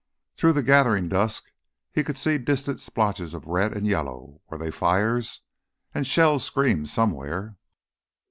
Through 0.33 0.53
the 0.53 0.63
gathering 0.63 1.09
dusk 1.09 1.51
he 1.91 2.03
could 2.03 2.17
see 2.17 2.39
distant 2.39 2.81
splotches 2.81 3.35
of 3.35 3.45
red 3.45 3.71
and 3.71 3.85
yellow 3.85 4.41
were 4.49 4.57
they 4.57 4.71
fires? 4.71 5.41
And 5.93 6.07
shells 6.07 6.43
screamed 6.43 6.89
somewhere. 6.89 7.55